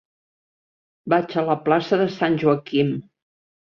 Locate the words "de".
2.05-2.11